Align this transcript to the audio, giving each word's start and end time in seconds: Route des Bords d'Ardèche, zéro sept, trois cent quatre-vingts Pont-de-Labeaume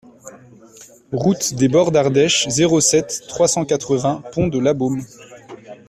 Route 1.11 1.53
des 1.53 1.67
Bords 1.67 1.91
d'Ardèche, 1.91 2.47
zéro 2.49 2.81
sept, 2.81 3.21
trois 3.27 3.47
cent 3.47 3.65
quatre-vingts 3.65 4.23
Pont-de-Labeaume 4.33 5.03